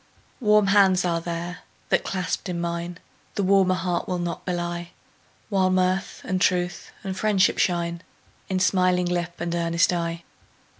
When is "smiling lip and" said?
8.59-9.53